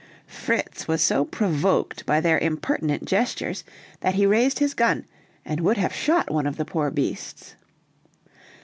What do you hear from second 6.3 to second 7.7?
one of the poor beasts.